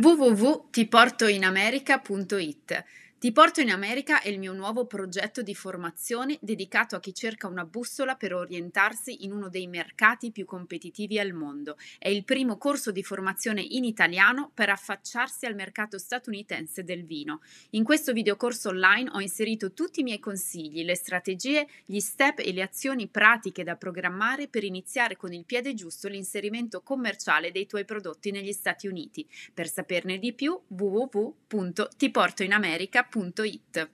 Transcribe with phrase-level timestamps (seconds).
[0.00, 2.84] www.tiportoinamerica.it
[3.20, 7.48] ti porto in America è il mio nuovo progetto di formazione dedicato a chi cerca
[7.48, 11.76] una bussola per orientarsi in uno dei mercati più competitivi al mondo.
[11.98, 17.42] È il primo corso di formazione in italiano per affacciarsi al mercato statunitense del vino.
[17.72, 22.54] In questo videocorso online ho inserito tutti i miei consigli, le strategie, gli step e
[22.54, 27.84] le azioni pratiche da programmare per iniziare con il piede giusto l'inserimento commerciale dei tuoi
[27.84, 29.28] prodotti negli Stati Uniti.
[29.52, 33.90] Per saperne di più www.tiportoinamerica.com www.it.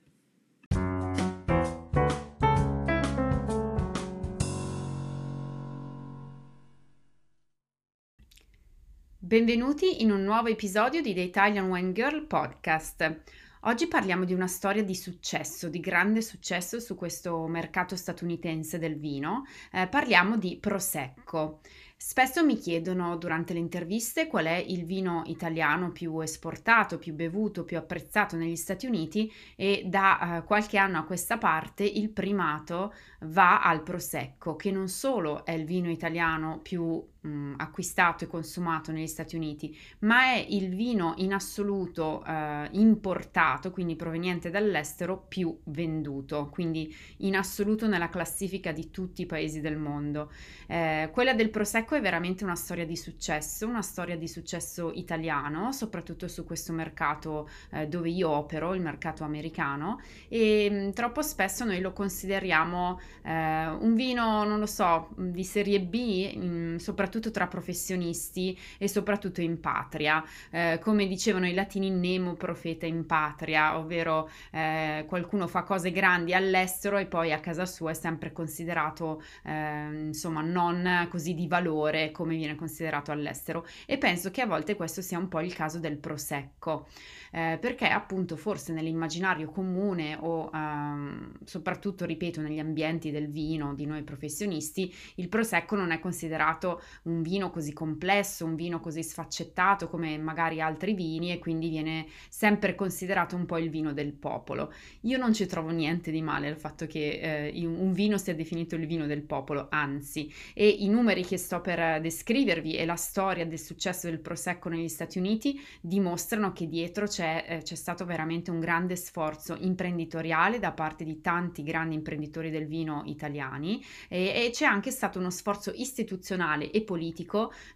[9.19, 13.23] Benvenuti in un nuovo episodio di The Italian Wine Girl Podcast.
[13.63, 18.97] Oggi parliamo di una storia di successo, di grande successo su questo mercato statunitense del
[18.97, 19.45] vino.
[19.73, 21.61] Eh, parliamo di Prosecco.
[21.99, 27.65] Spesso mi chiedono durante le interviste qual è il vino italiano più esportato, più bevuto,
[27.65, 32.93] più apprezzato negli Stati Uniti e da uh, qualche anno a questa parte il primato
[33.21, 38.93] va al Prosecco, che non solo è il vino italiano più mh, acquistato e consumato
[38.93, 45.59] negli Stati Uniti, ma è il vino in assoluto eh, importato, quindi proveniente dall'estero, più
[45.65, 50.31] venduto, quindi in assoluto nella classifica di tutti i paesi del mondo.
[50.67, 55.73] Eh, quella del Prosecco è veramente una storia di successo, una storia di successo italiano,
[55.73, 61.65] soprattutto su questo mercato eh, dove io opero, il mercato americano, e mh, troppo spesso
[61.65, 67.31] noi lo consideriamo eh, un vino, non lo so, di serie B, mh, soprattutto soprattutto
[67.31, 70.23] tra professionisti e soprattutto in patria.
[70.51, 76.35] Eh, come dicevano i latini, nemo profeta in patria, ovvero eh, qualcuno fa cose grandi
[76.35, 82.11] all'estero e poi a casa sua è sempre considerato eh, insomma non così di valore
[82.11, 85.79] come viene considerato all'estero e penso che a volte questo sia un po' il caso
[85.79, 86.87] del prosecco
[87.33, 93.87] eh, perché appunto forse nell'immaginario comune o ehm, soprattutto ripeto negli ambienti del vino di
[93.87, 99.89] noi professionisti il prosecco non è considerato un vino così complesso, un vino così sfaccettato
[99.89, 104.73] come magari altri vini e quindi viene sempre considerato un po' il vino del popolo.
[105.03, 108.75] Io non ci trovo niente di male al fatto che eh, un vino sia definito
[108.75, 113.47] il vino del popolo, anzi, e i numeri che sto per descrivervi e la storia
[113.47, 118.51] del successo del prosecco negli Stati Uniti dimostrano che dietro c'è, eh, c'è stato veramente
[118.51, 124.51] un grande sforzo imprenditoriale da parte di tanti grandi imprenditori del vino italiani e, e
[124.53, 126.96] c'è anche stato uno sforzo istituzionale e politico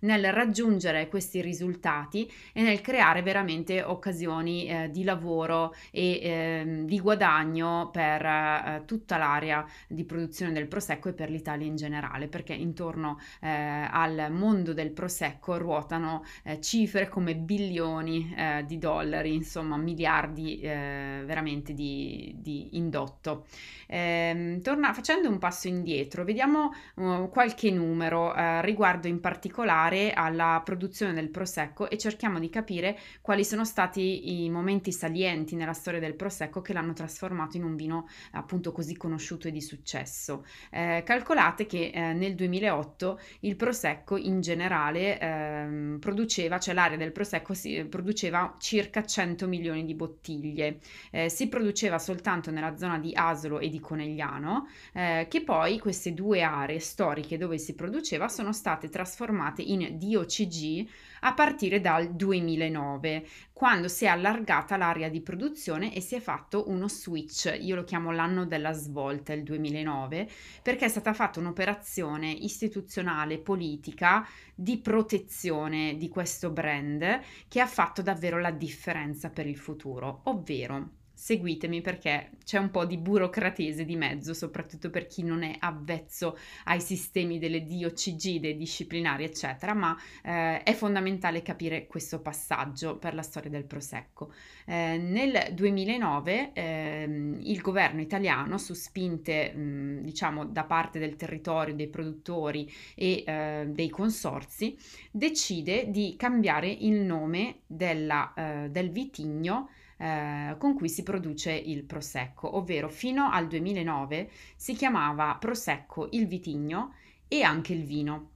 [0.00, 7.00] nel raggiungere questi risultati e nel creare veramente occasioni eh, di lavoro e eh, di
[7.00, 12.52] guadagno per eh, tutta l'area di produzione del prosecco e per l'Italia in generale, perché
[12.52, 19.76] intorno eh, al mondo del prosecco ruotano eh, cifre come bilioni eh, di dollari, insomma
[19.76, 23.46] miliardi veramente di, di indotto.
[23.86, 31.12] Ehm, torna, facendo un passo indietro, vediamo uh, qualche numero riguardo in particolare alla produzione
[31.12, 36.14] del prosecco e cerchiamo di capire quali sono stati i momenti salienti nella storia del
[36.14, 40.44] prosecco che l'hanno trasformato in un vino appunto così conosciuto e di successo.
[40.70, 47.12] Eh, calcolate che eh, nel 2008 il prosecco in generale eh, produceva, cioè l'area del
[47.12, 50.78] prosecco si, produceva circa 100 milioni di bottiglie.
[51.10, 56.14] Eh, si produceva soltanto nella zona di Asolo e di Conegliano, eh, che poi queste
[56.14, 60.86] due aree storiche dove si produceva sono state trasformate in DOCG
[61.20, 66.68] a partire dal 2009, quando si è allargata l'area di produzione e si è fatto
[66.68, 70.28] uno switch, io lo chiamo l'anno della svolta, il 2009,
[70.62, 78.02] perché è stata fatta un'operazione istituzionale, politica, di protezione di questo brand che ha fatto
[78.02, 83.94] davvero la differenza per il futuro, ovvero seguitemi perché c'è un po' di burocratese di
[83.94, 89.94] mezzo, soprattutto per chi non è avvezzo ai sistemi delle DOCG, dei disciplinari, eccetera, ma
[90.24, 94.32] eh, è fondamentale capire questo passaggio per la storia del Prosecco.
[94.64, 101.74] Eh, nel 2009 eh, il governo italiano, su spinte mh, diciamo da parte del territorio,
[101.74, 104.74] dei produttori e eh, dei consorzi,
[105.10, 109.68] decide di cambiare il nome della, eh, del vitigno
[110.00, 116.26] eh, con cui si produce il prosecco, ovvero fino al 2009 si chiamava prosecco il
[116.26, 116.94] vitigno
[117.28, 118.30] e anche il vino.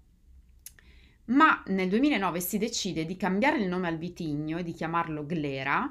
[1.26, 5.90] Ma nel 2009 si decide di cambiare il nome al vitigno e di chiamarlo Glera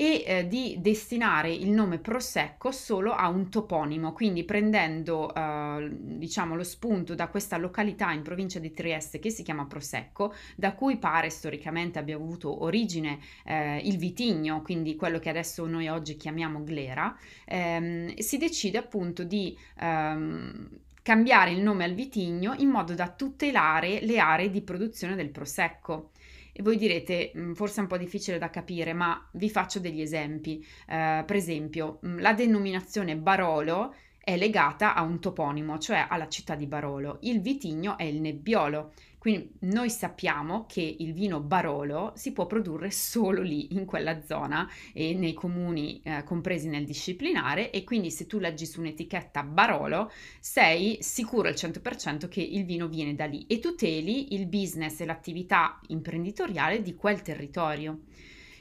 [0.00, 6.56] e eh, di destinare il nome Prosecco solo a un toponimo, quindi prendendo eh, diciamo
[6.56, 10.96] lo spunto da questa località in provincia di Trieste che si chiama Prosecco, da cui
[10.96, 16.64] pare storicamente abbia avuto origine eh, il vitigno, quindi quello che adesso noi oggi chiamiamo
[16.64, 17.14] glera,
[17.44, 20.68] ehm, si decide appunto di ehm,
[21.02, 26.12] cambiare il nome al vitigno in modo da tutelare le aree di produzione del prosecco.
[26.52, 30.00] E voi direte, mm, forse è un po' difficile da capire, ma vi faccio degli
[30.00, 30.64] esempi.
[30.88, 36.54] Eh, per esempio, mm, la denominazione Barolo è legata a un toponimo, cioè alla città
[36.54, 37.18] di Barolo.
[37.22, 38.92] Il vitigno è il Nebbiolo.
[39.20, 44.66] Quindi noi sappiamo che il vino Barolo si può produrre solo lì, in quella zona
[44.94, 50.10] e nei comuni eh, compresi nel disciplinare e quindi se tu leggi su un'etichetta Barolo
[50.40, 55.04] sei sicuro al 100% che il vino viene da lì e tuteli il business e
[55.04, 58.04] l'attività imprenditoriale di quel territorio.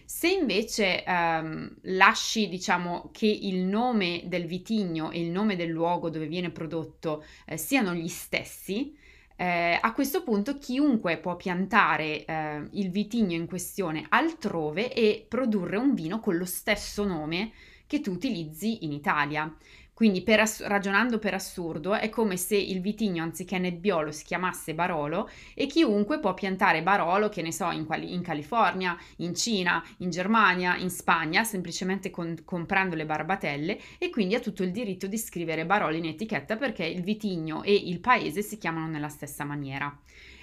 [0.03, 6.09] Se invece ehm, lasci, diciamo, che il nome del vitigno e il nome del luogo
[6.09, 8.97] dove viene prodotto eh, siano gli stessi,
[9.41, 15.77] eh, a questo punto chiunque può piantare eh, il vitigno in questione altrove e produrre
[15.77, 17.53] un vino con lo stesso nome
[17.87, 19.49] che tu utilizzi in Italia.
[19.99, 24.73] Quindi per ass- ragionando per assurdo è come se il vitigno anziché Nebbiolo si chiamasse
[24.73, 29.83] Barolo e chiunque può piantare Barolo, che ne so, in, quali- in California, in Cina,
[29.97, 35.05] in Germania, in Spagna, semplicemente con- comprando le barbatelle e quindi ha tutto il diritto
[35.05, 39.43] di scrivere Barolo in etichetta perché il vitigno e il paese si chiamano nella stessa
[39.43, 39.93] maniera.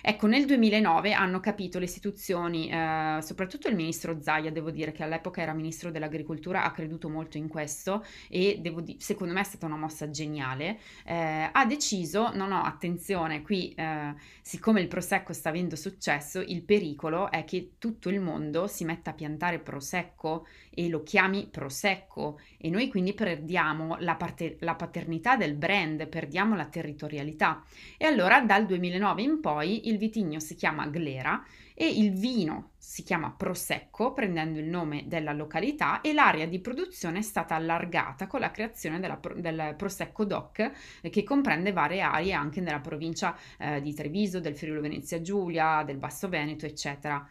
[0.09, 5.03] Ecco, nel 2009 hanno capito le istituzioni, eh, soprattutto il ministro Zaia, devo dire che
[5.03, 9.67] all'epoca era ministro dell'agricoltura, ha creduto molto in questo e di- secondo me è stata
[9.67, 15.49] una mossa geniale, eh, ha deciso, no no, attenzione, qui eh, siccome il prosecco sta
[15.49, 20.47] avendo successo, il pericolo è che tutto il mondo si metta a piantare prosecco
[20.79, 26.55] e lo chiami prosecco e noi quindi perdiamo la, parte- la paternità del brand, perdiamo
[26.55, 27.65] la territorialità.
[27.97, 31.43] E allora dal 2009 in poi il vitigno si chiama Glera
[31.73, 37.19] e il vino si chiama Prosecco, prendendo il nome della località, e l'area di produzione
[37.19, 42.33] è stata allargata con la creazione della, del Prosecco DOC, eh, che comprende varie aree
[42.33, 47.27] anche nella provincia eh, di Treviso, del Friuli Venezia Giulia, del Basso Veneto, eccetera.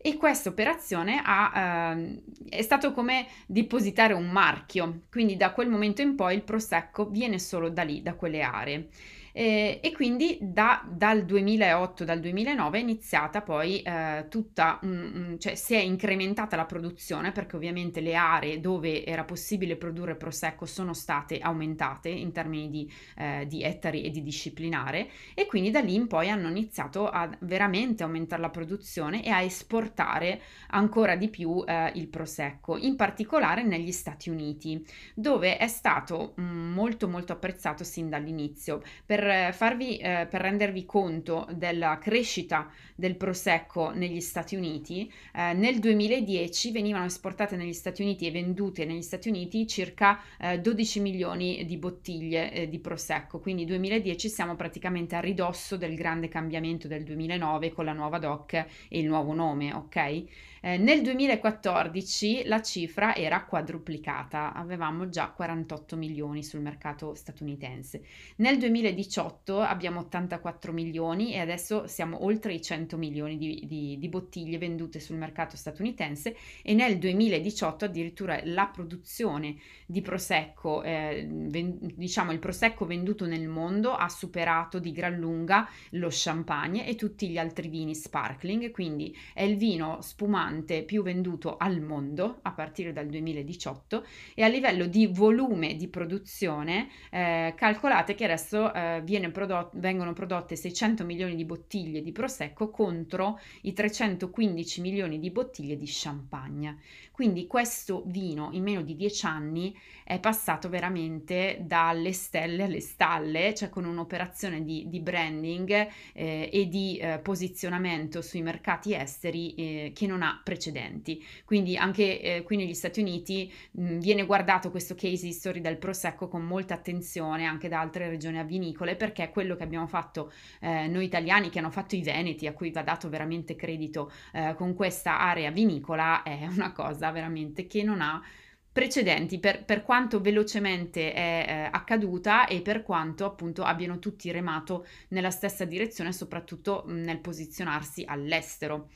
[0.00, 6.02] E questa operazione ha, eh, è stato come depositare un marchio, quindi da quel momento
[6.02, 8.88] in poi il Prosecco viene solo da lì, da quelle aree.
[9.32, 15.54] Eh, e quindi da, dal 2008, dal 2009 è iniziata poi eh, tutta, un, cioè
[15.54, 20.94] si è incrementata la produzione perché ovviamente le aree dove era possibile produrre prosecco sono
[20.94, 25.94] state aumentate in termini di, eh, di ettari e di disciplinare e quindi da lì
[25.94, 31.62] in poi hanno iniziato a veramente aumentare la produzione e a esportare ancora di più
[31.66, 37.84] eh, il prosecco, in particolare negli Stati Uniti, dove è stato mm, molto molto apprezzato
[37.84, 38.82] sin dall'inizio.
[39.04, 45.54] Per per farvi, eh, per rendervi conto della crescita del prosecco negli Stati Uniti, eh,
[45.54, 51.00] nel 2010 venivano esportate negli Stati Uniti e vendute negli Stati Uniti circa eh, 12
[51.00, 56.86] milioni di bottiglie eh, di prosecco, quindi 2010 siamo praticamente a ridosso del grande cambiamento
[56.86, 58.66] del 2009 con la nuova DOC e
[59.00, 60.24] il nuovo nome, ok?
[60.60, 68.02] Eh, nel 2014 la cifra era quadruplicata, avevamo già 48 milioni sul mercato statunitense.
[68.36, 74.08] Nel 2018 abbiamo 84 milioni e adesso siamo oltre i 100 milioni di, di, di
[74.08, 81.78] bottiglie vendute sul mercato statunitense e nel 2018 addirittura la produzione di prosecco, eh, ven-
[81.94, 87.28] diciamo il prosecco venduto nel mondo ha superato di gran lunga lo champagne e tutti
[87.28, 92.52] gli altri vini sparkling, quindi è il vino spumante spumante più venduto al mondo a
[92.52, 99.02] partire dal 2018 e a livello di volume di produzione eh, calcolate che adesso eh,
[99.30, 105.76] prodotto, vengono prodotte 600 milioni di bottiglie di prosecco contro i 315 milioni di bottiglie
[105.76, 106.78] di champagne.
[107.12, 113.54] Quindi questo vino in meno di dieci anni è passato veramente dalle stelle alle stalle,
[113.54, 119.92] cioè con un'operazione di, di branding eh, e di eh, posizionamento sui mercati esteri eh,
[119.92, 121.24] che non ha precedenti.
[121.44, 126.28] Quindi anche eh, qui negli Stati Uniti mh, viene guardato questo case history del Prosecco
[126.28, 131.04] con molta attenzione anche da altre regioni avvinicole perché quello che abbiamo fatto eh, noi
[131.04, 135.20] italiani, che hanno fatto i Veneti, a cui va dato veramente credito eh, con questa
[135.20, 138.22] area vinicola, è una cosa veramente che non ha
[138.70, 144.86] precedenti per, per quanto velocemente è eh, accaduta e per quanto appunto abbiano tutti remato
[145.08, 148.90] nella stessa direzione, soprattutto mh, nel posizionarsi all'estero.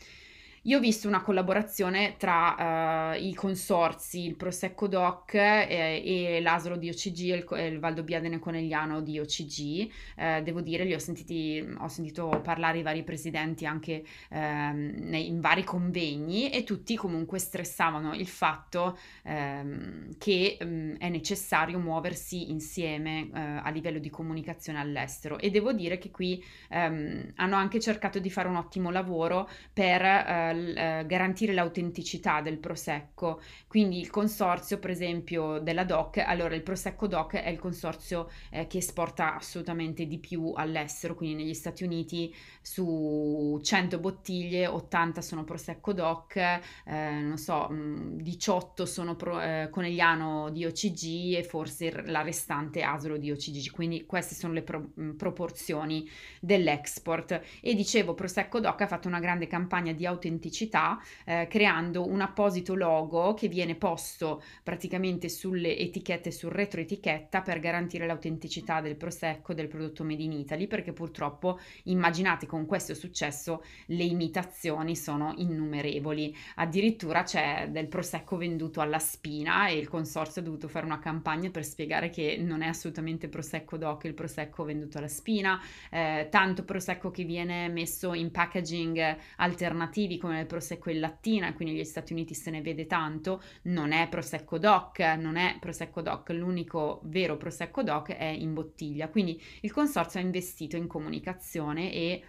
[0.66, 6.76] Io ho visto una collaborazione tra uh, i consorzi, il Prosecco Doc eh, e l'Asolo
[6.76, 9.90] di OCG e il, il Valdobbiadene Conegliano di OCG.
[10.14, 15.26] Eh, devo dire, li ho sentiti, ho sentito parlare i vari presidenti anche ehm, nei,
[15.26, 22.52] in vari convegni e tutti comunque stressavano il fatto ehm, che ehm, è necessario muoversi
[22.52, 27.80] insieme eh, a livello di comunicazione all'estero e devo dire che qui ehm, hanno anche
[27.80, 33.40] cercato di fare un ottimo lavoro per eh, garantire l'autenticità del prosecco.
[33.66, 38.66] Quindi il consorzio, per esempio, della DOC, allora il Prosecco DOC è il consorzio eh,
[38.66, 45.44] che esporta assolutamente di più all'estero, quindi negli Stati Uniti su 100 bottiglie 80 sono
[45.44, 52.02] Prosecco DOC, eh, non so, 18 mm, sono pro, eh, Conegliano di OCG e forse
[52.06, 56.08] la restante Asolo di OCG, quindi queste sono le pro, mm, proporzioni
[56.40, 57.40] dell'export.
[57.60, 62.20] E dicevo, Prosecco DOC ha fatto una grande campagna di autenticità autenticità eh, creando un
[62.20, 69.54] apposito logo che viene posto praticamente sulle etichette, sul retroetichetta per garantire l'autenticità del prosecco
[69.54, 76.34] del prodotto made in Italy perché purtroppo immaginate con questo successo le imitazioni sono innumerevoli.
[76.56, 81.50] Addirittura c'è del prosecco venduto alla spina e il consorzio ha dovuto fare una campagna
[81.50, 86.64] per spiegare che non è assolutamente prosecco doc il prosecco venduto alla spina eh, tanto
[86.64, 92.12] prosecco che viene messo in packaging alternativi come nel prosecco in lattina, qui negli Stati
[92.12, 97.36] Uniti se ne vede tanto, non è prosecco doc, non è prosecco doc, l'unico vero
[97.36, 102.22] prosecco doc è in bottiglia, quindi il consorzio ha investito in comunicazione e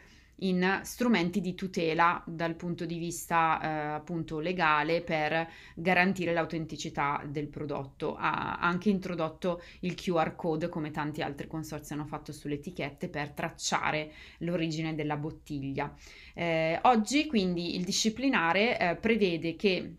[0.43, 7.47] in strumenti di tutela dal punto di vista eh, appunto legale per garantire l'autenticità del
[7.47, 8.15] prodotto.
[8.15, 13.31] Ha anche introdotto il QR code come tanti altri consorzi hanno fatto sulle etichette per
[13.31, 15.93] tracciare l'origine della bottiglia.
[16.33, 19.95] Eh, oggi quindi il disciplinare eh, prevede che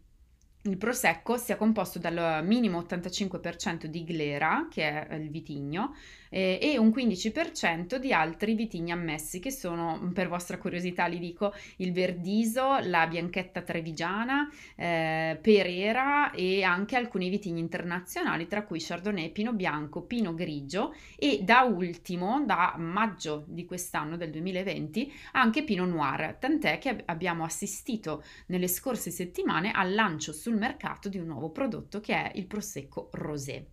[0.66, 5.94] il prosecco sia composto dal minimo 85% di glera, che è il vitigno,
[6.34, 11.54] eh, e un 15% di altri vitigni ammessi, che sono, per vostra curiosità li dico,
[11.76, 19.30] il Verdiso, la Bianchetta Trevigiana, eh, Perera e anche alcuni vitigni internazionali, tra cui Chardonnay,
[19.30, 25.84] Pino Bianco, Pino Grigio e da ultimo, da maggio di quest'anno, del 2020, anche Pino
[25.84, 31.50] Noir, tant'è che abbiamo assistito nelle scorse settimane al lancio sul mercato di un nuovo
[31.50, 33.66] prodotto che è il Prosecco Rosé.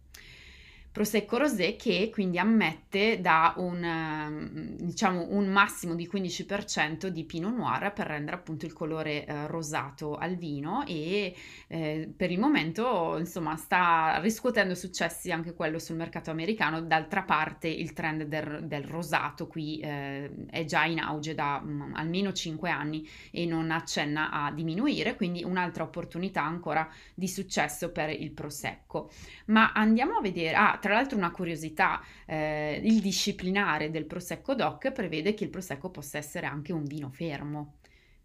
[0.91, 7.55] Prosecco Rosé che quindi ammette da un, ehm, diciamo, un massimo di 15% di Pinot
[7.55, 11.33] Noir per rendere appunto il colore eh, rosato al vino e
[11.67, 16.81] eh, per il momento insomma sta riscuotendo successi anche quello sul mercato americano.
[16.81, 21.93] D'altra parte il trend del, del rosato qui eh, è già in auge da um,
[21.95, 28.09] almeno 5 anni e non accenna a diminuire, quindi un'altra opportunità ancora di successo per
[28.09, 29.09] il Prosecco.
[29.45, 30.55] Ma andiamo a vedere...
[30.55, 35.89] Ah, tra l'altro una curiosità, eh, il disciplinare del Prosecco DOC prevede che il Prosecco
[35.89, 37.75] possa essere anche un vino fermo.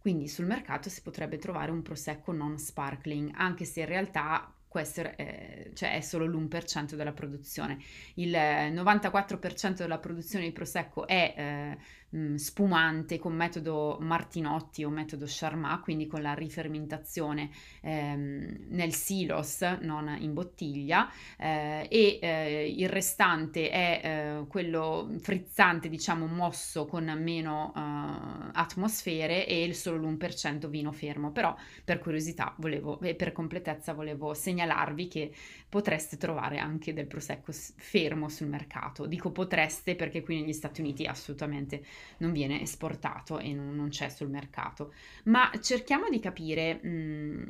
[0.07, 5.01] Quindi sul mercato si potrebbe trovare un prosecco non sparkling, anche se in realtà questo
[5.01, 7.79] è, cioè è solo l'1% della produzione.
[8.17, 15.83] Il 94% della produzione di prosecco è eh, spumante con metodo Martinotti o metodo Charmat,
[15.83, 17.51] quindi con la rifermentazione
[17.83, 25.89] ehm, nel silos, non in bottiglia, eh, e eh, il restante è eh, quello frizzante,
[25.89, 31.33] diciamo mosso con meno eh, atmosfere e solo l'1% vino fermo.
[31.33, 31.55] Però
[31.85, 34.33] per curiosità volevo, e per completezza volevo
[34.67, 35.33] segnalarvi che
[35.69, 39.07] potreste trovare anche del prosecco fermo sul mercato.
[39.07, 41.85] Dico potreste perché qui negli Stati Uniti assolutamente
[42.19, 44.93] non viene esportato e non, non c'è sul mercato.
[45.25, 47.43] Ma cerchiamo di capire mh, mm,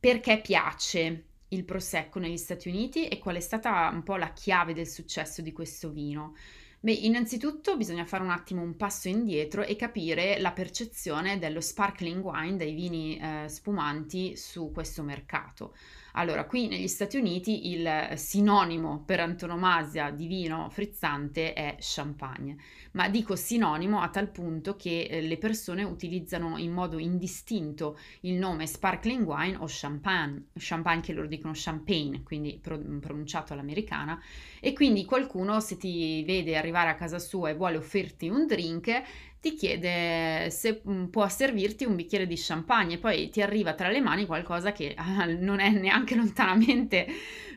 [0.00, 4.72] perché piace il prosecco negli Stati Uniti e qual è stata un po' la chiave
[4.72, 6.34] del successo di questo vino.
[6.80, 12.22] Beh, innanzitutto bisogna fare un attimo un passo indietro e capire la percezione dello sparkling
[12.22, 15.74] wine, dei vini eh, spumanti su questo mercato.
[16.16, 22.56] Allora, qui negli Stati Uniti il sinonimo per antonomasia di vino frizzante è champagne,
[22.92, 28.34] ma dico sinonimo a tal punto che eh, le persone utilizzano in modo indistinto il
[28.34, 34.22] nome sparkling wine o champagne, champagne che loro dicono champagne, quindi pronunciato all'americana,
[34.60, 39.02] e quindi qualcuno se ti vede arrivare a casa sua e vuole offrirti un drink,
[39.44, 43.90] ti chiede se mm, può servirti un bicchiere di champagne e poi ti arriva tra
[43.90, 44.96] le mani qualcosa che
[45.38, 47.06] non è neanche lontanamente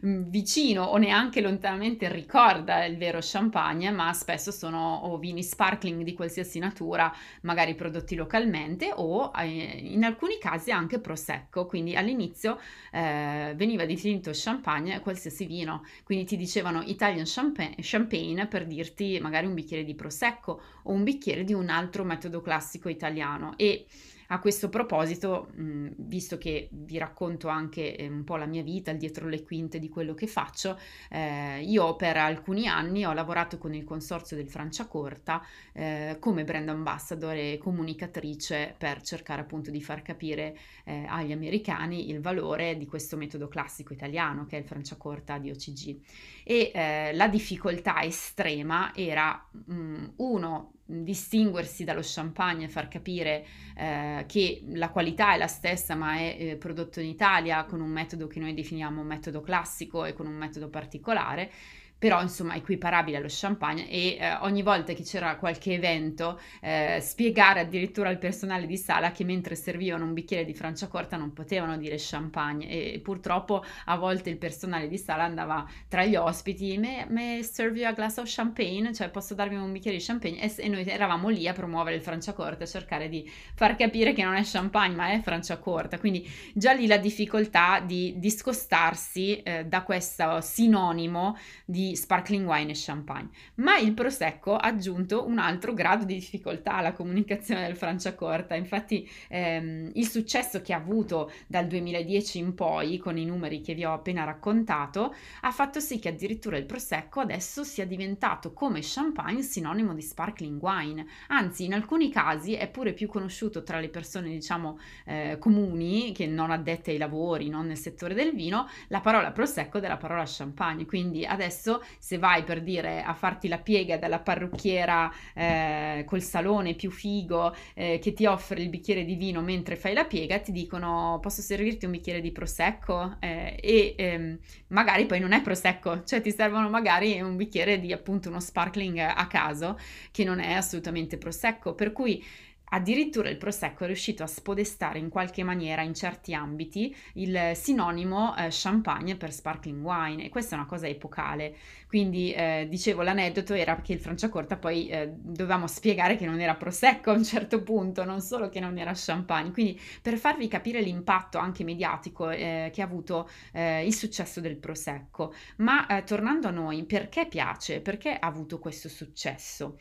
[0.01, 6.59] vicino o neanche lontanamente ricorda il vero champagne, ma spesso sono vini sparkling di qualsiasi
[6.59, 12.59] natura, magari prodotti localmente o eh, in alcuni casi anche prosecco, quindi all'inizio
[12.91, 19.45] eh, veniva definito champagne qualsiasi vino, quindi ti dicevano Italian champagne, champagne per dirti magari
[19.45, 23.53] un bicchiere di prosecco o un bicchiere di un altro metodo classico italiano.
[23.57, 23.85] E
[24.27, 28.91] a questo proposito, mh, visto che vi racconto anche eh, un po' la mia vita,
[28.91, 30.77] il dietro le quinte di quello che faccio,
[31.09, 35.41] eh, io per alcuni anni ho lavorato con il consorzio del Franciacorta
[35.73, 42.09] eh, come brand ambassador e comunicatrice per cercare appunto di far capire eh, agli americani
[42.09, 45.99] il valore di questo metodo classico italiano che è il Franciacorta di OCG.
[46.43, 54.23] E eh, la difficoltà estrema era mh, uno distinguersi dallo champagne e far capire eh,
[54.25, 58.27] che la qualità è la stessa ma è eh, prodotto in Italia con un metodo
[58.27, 61.51] che noi definiamo metodo classico e con un metodo particolare
[61.97, 67.61] però insomma equiparabile allo champagne e eh, ogni volta che c'era qualche evento eh, spiegare
[67.61, 71.95] addirittura al personale di sala che mentre servivano un bicchiere di franciacorta non potevano dire
[71.97, 72.67] champagne.
[72.69, 77.93] E purtroppo a volte il personale di sala andava tra gli ospiti me, serve a
[77.93, 78.93] glass of champagne?
[78.93, 80.41] Cioè posso darvi un bicchiere di champagne?
[80.41, 84.23] E, e, noi eravamo lì a promuovere il franciacorta a cercare di far capire che
[84.23, 85.97] non è champagne ma è franciacorta.
[85.97, 92.75] Quindi già lì la difficoltà di discostarsi eh, da questo sinonimo di sparkling wine e
[92.75, 98.55] champagne, ma il Prosecco ha aggiunto un altro grado di difficoltà alla comunicazione del Franciacorta.
[98.55, 103.73] Infatti ehm, il successo che ha avuto dal 2010 in poi, con i numeri che
[103.73, 108.79] vi ho appena raccontato, ha fatto sì che addirittura il Prosecco adesso sia diventato come
[108.81, 111.05] champagne sinonimo di sparkling wine.
[111.27, 116.27] Anzi, in alcuni casi è pure più conosciuto tra le persone, diciamo, eh, comuni, che
[116.27, 120.85] non addette ai lavori, non nel settore del vino, la parola Prosecco della parola champagne.
[120.85, 126.73] Quindi adesso se vai per dire a farti la piega dalla parrucchiera eh, col salone
[126.73, 130.51] più figo eh, che ti offre il bicchiere di vino mentre fai la piega, ti
[130.51, 133.17] dicono posso servirti un bicchiere di prosecco?
[133.19, 134.37] Eh, e ehm,
[134.67, 138.97] magari poi non è prosecco, cioè ti servono magari un bicchiere di appunto uno sparkling
[138.97, 139.79] a caso
[140.11, 142.23] che non è assolutamente prosecco, per cui
[142.69, 148.35] Addirittura il Prosecco è riuscito a spodestare in qualche maniera in certi ambiti il sinonimo
[148.35, 151.55] eh, champagne per sparkling wine e questa è una cosa epocale.
[151.87, 156.55] Quindi eh, dicevo l'aneddoto era che il Franciacorta poi eh, dovevamo spiegare che non era
[156.55, 159.51] Prosecco a un certo punto, non solo che non era champagne.
[159.51, 164.57] Quindi per farvi capire l'impatto anche mediatico eh, che ha avuto eh, il successo del
[164.57, 165.33] Prosecco.
[165.57, 167.79] Ma eh, tornando a noi, perché piace?
[167.79, 169.77] Perché ha avuto questo successo?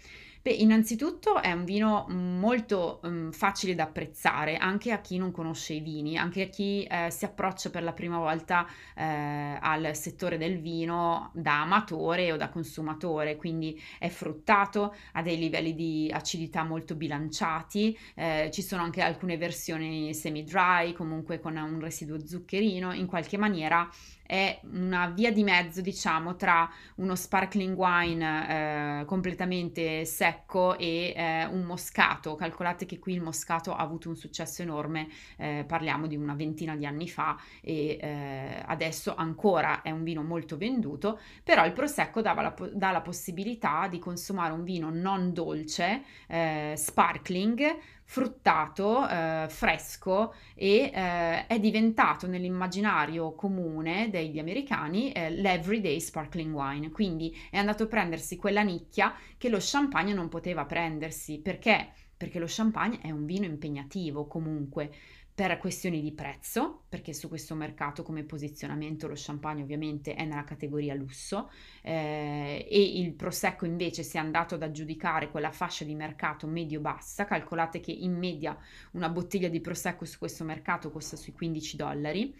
[0.46, 5.72] Beh, innanzitutto è un vino molto um, facile da apprezzare anche a chi non conosce
[5.72, 10.38] i vini, anche a chi eh, si approccia per la prima volta eh, al settore
[10.38, 16.62] del vino da amatore o da consumatore, quindi è fruttato, ha dei livelli di acidità
[16.62, 23.06] molto bilanciati, eh, ci sono anche alcune versioni semi-dry, comunque con un residuo zuccherino, in
[23.06, 23.90] qualche maniera
[24.24, 30.35] è una via di mezzo, diciamo, tra uno sparkling wine eh, completamente secco
[30.76, 32.34] e eh, un moscato.
[32.34, 36.74] Calcolate che qui il moscato ha avuto un successo enorme, eh, parliamo di una ventina
[36.76, 42.20] di anni fa e eh, adesso ancora è un vino molto venduto, però il prosecco
[42.20, 49.46] dava la, dà la possibilità di consumare un vino non dolce, eh, sparkling, fruttato, eh,
[49.48, 57.58] fresco e eh, è diventato nell'immaginario comune degli americani eh, l'everyday sparkling wine, quindi è
[57.58, 61.88] andato a prendersi quella nicchia che lo champagne non poteva prendersi, perché?
[62.16, 64.90] Perché lo champagne è un vino impegnativo comunque,
[65.36, 70.44] per questioni di prezzo, perché su questo mercato come posizionamento lo champagne ovviamente è nella
[70.44, 71.50] categoria lusso
[71.82, 77.26] eh, e il prosecco invece si è andato ad aggiudicare quella fascia di mercato medio-bassa,
[77.26, 78.56] calcolate che in media
[78.92, 82.34] una bottiglia di prosecco su questo mercato costa sui 15 dollari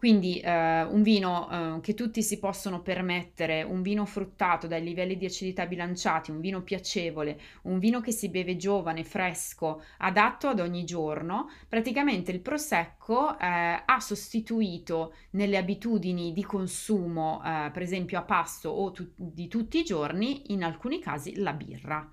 [0.00, 5.18] Quindi eh, un vino eh, che tutti si possono permettere, un vino fruttato dai livelli
[5.18, 10.58] di acidità bilanciati, un vino piacevole, un vino che si beve giovane, fresco, adatto ad
[10.58, 18.20] ogni giorno, praticamente il prosecco eh, ha sostituito nelle abitudini di consumo, eh, per esempio
[18.20, 22.10] a pasto o tu- di tutti i giorni, in alcuni casi la birra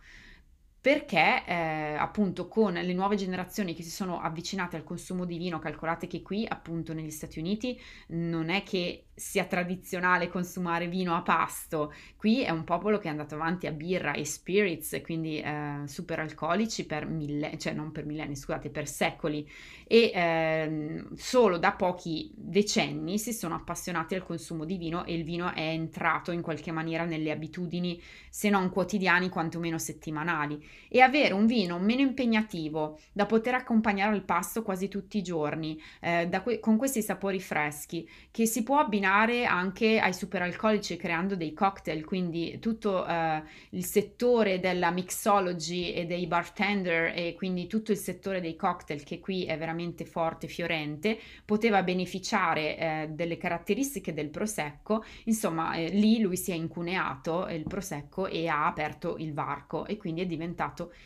[0.88, 5.60] perché eh, appunto con le nuove generazioni che si sono avvicinate al consumo di vino,
[5.60, 7.78] calcolate che qui appunto negli Stati Uniti
[8.12, 11.91] non è che sia tradizionale consumare vino a pasto.
[12.15, 16.19] Qui è un popolo che è andato avanti a birra e spirits, quindi eh, super
[16.19, 19.50] alcolici per mille, cioè non per millenni, scusate, per secoli.
[19.88, 25.23] E eh, solo da pochi decenni si sono appassionati al consumo di vino e il
[25.23, 30.63] vino è entrato in qualche maniera nelle abitudini, se non quotidiani, quantomeno settimanali.
[30.89, 35.81] E avere un vino meno impegnativo da poter accompagnare al pasto quasi tutti i giorni,
[36.01, 41.53] eh, que- con questi sapori freschi, che si può abbinare anche ai superalcolici creando dei
[41.53, 47.97] cocktail, quindi tutto uh, il settore della mixology e dei bartender e quindi tutto il
[47.97, 54.29] settore dei cocktail che qui è veramente forte, fiorente, poteva beneficiare eh, delle caratteristiche del
[54.29, 59.85] prosecco, insomma eh, lì lui si è incuneato il prosecco e ha aperto il varco
[59.85, 60.56] e quindi è diventato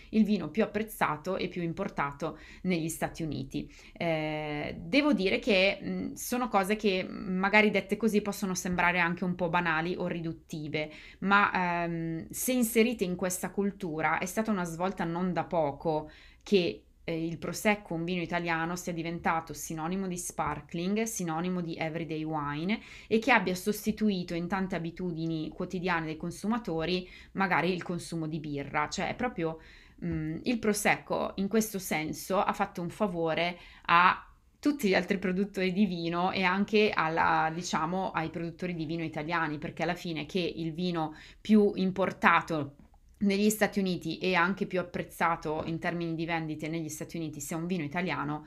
[0.09, 3.71] il vino più apprezzato e più importato negli Stati Uniti.
[3.93, 9.23] Eh, devo dire che mh, sono cose che magari dette dette così possono sembrare anche
[9.23, 14.63] un po' banali o riduttive, ma ehm, se inserite in questa cultura è stata una
[14.63, 16.09] svolta non da poco
[16.43, 22.23] che eh, il prosecco, un vino italiano, sia diventato sinonimo di sparkling, sinonimo di everyday
[22.23, 28.39] wine e che abbia sostituito in tante abitudini quotidiane dei consumatori magari il consumo di
[28.39, 29.59] birra, cioè è proprio
[29.97, 34.25] mh, mm, il prosecco in questo senso ha fatto un favore a
[34.59, 39.57] tutti gli altri produttori di vino e anche alla, diciamo, ai produttori di vino italiani,
[39.57, 42.75] perché alla fine che il vino più importato
[43.21, 47.57] negli Stati Uniti e anche più apprezzato in termini di vendite negli Stati Uniti sia
[47.57, 48.45] un vino italiano,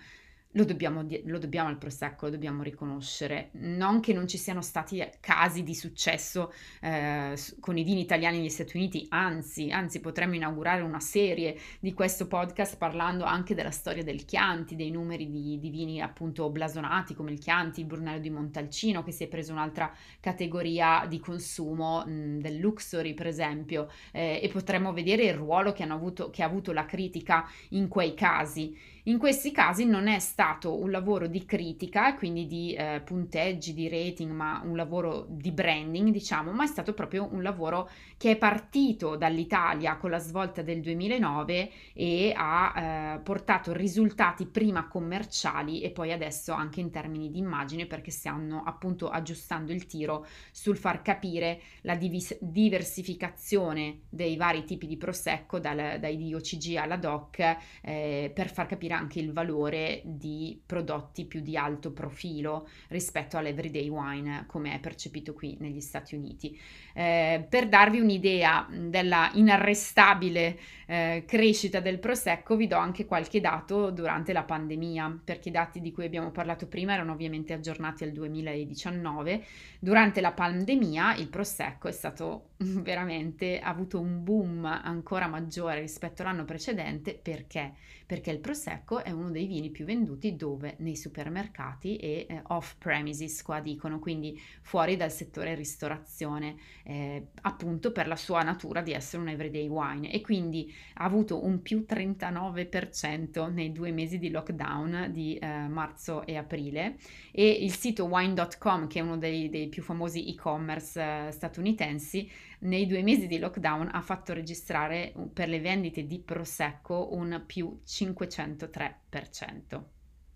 [0.54, 3.50] lo dobbiamo, lo dobbiamo, al Prosecco, lo dobbiamo riconoscere.
[3.52, 8.48] Non che non ci siano stati casi di successo eh, con i vini italiani negli
[8.48, 14.04] Stati Uniti, anzi, anzi potremmo inaugurare una serie di questo podcast parlando anche della storia
[14.04, 18.30] del Chianti, dei numeri di, di vini appunto blasonati come il Chianti, il Brunello di
[18.30, 24.40] Montalcino che si è preso un'altra categoria di consumo mh, del Luxury per esempio eh,
[24.42, 28.92] e potremmo vedere il ruolo che, avuto, che ha avuto la critica in quei casi.
[29.06, 33.86] In questi casi non è stato un lavoro di critica, quindi di eh, punteggi, di
[33.86, 38.36] rating, ma un lavoro di branding, diciamo, ma è stato proprio un lavoro che è
[38.38, 45.90] partito dall'Italia con la svolta del 2009 e ha eh, portato risultati prima commerciali e
[45.90, 51.02] poi adesso anche in termini di immagine perché stiamo appunto aggiustando il tiro sul far
[51.02, 58.32] capire la divis- diversificazione dei vari tipi di prosecco dal, dai DOCG alla DOC eh,
[58.34, 64.44] per far capire anche il valore di prodotti più di alto profilo rispetto all'everyday wine
[64.46, 66.58] come è percepito qui negli Stati Uniti.
[66.94, 73.90] Eh, per darvi un'idea della inarrestabile eh, crescita del prosecco vi do anche qualche dato
[73.90, 78.12] durante la pandemia perché i dati di cui abbiamo parlato prima erano ovviamente aggiornati al
[78.12, 79.44] 2019
[79.78, 82.50] durante la pandemia il prosecco è stato
[82.82, 87.74] veramente ha avuto un boom ancora maggiore rispetto all'anno precedente perché?
[88.06, 90.74] Perché il prosecco è uno dei vini più venduti dove?
[90.78, 97.92] Nei supermercati e eh, off premises qua dicono quindi fuori dal settore ristorazione eh, appunto
[97.92, 100.12] per la sua natura di essere un everyday wine.
[100.12, 106.26] E quindi ha avuto un più 39% nei due mesi di lockdown di eh, marzo
[106.26, 106.96] e aprile.
[107.32, 112.30] E il sito wine.com che è uno dei, dei più famosi e-commerce eh, statunitensi
[112.64, 117.80] nei due mesi di lockdown ha fatto registrare per le vendite di Prosecco un più
[117.86, 119.82] 503%.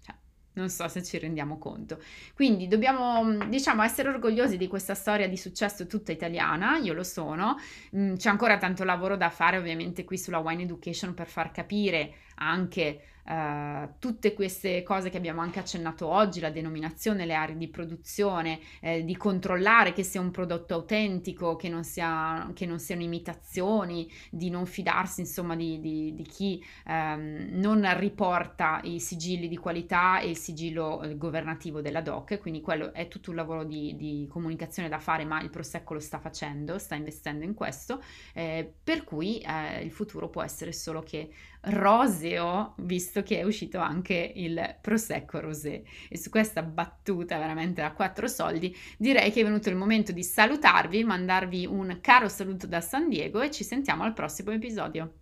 [0.00, 0.14] Cioè,
[0.54, 2.00] non so se ci rendiamo conto.
[2.34, 7.56] Quindi dobbiamo, diciamo, essere orgogliosi di questa storia di successo tutta italiana, io lo sono.
[7.96, 12.14] Mm, c'è ancora tanto lavoro da fare ovviamente qui sulla Wine Education per far capire
[12.36, 17.68] anche Uh, tutte queste cose che abbiamo anche accennato oggi, la denominazione, le aree di
[17.68, 23.02] produzione, eh, di controllare che sia un prodotto autentico, che non, sia, che non siano
[23.02, 29.58] imitazioni, di non fidarsi insomma di, di, di chi um, non riporta i sigilli di
[29.58, 33.94] qualità e il sigillo eh, governativo della DOC, quindi quello è tutto un lavoro di,
[33.96, 38.72] di, comunicazione da fare, ma il Prosecco lo sta facendo, sta investendo in questo, eh,
[38.82, 41.30] per cui eh, il futuro può essere solo che
[41.62, 45.84] roseo, visto che è uscito anche il Prosecco Rosé.
[46.08, 50.22] E su questa battuta veramente a quattro soldi, direi che è venuto il momento di
[50.22, 55.12] salutarvi, mandarvi un caro saluto da San Diego e ci sentiamo al prossimo episodio.